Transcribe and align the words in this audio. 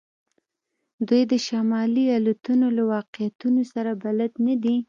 دوی 1.07 1.23
د 1.31 1.33
شمالي 1.47 2.05
الوتنو 2.17 2.67
له 2.77 2.83
واقعیتونو 2.95 3.61
سره 3.73 3.91
بلد 4.03 4.31
نه 4.45 4.55
دي 4.63 4.75